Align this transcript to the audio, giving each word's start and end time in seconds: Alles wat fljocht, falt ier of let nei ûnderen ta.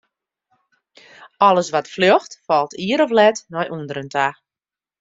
Alles 1.39 1.69
wat 1.73 1.91
fljocht, 1.95 2.39
falt 2.45 2.77
ier 2.87 3.03
of 3.05 3.11
let 3.19 3.37
nei 3.53 3.67
ûnderen 3.75 4.09
ta. 4.15 4.27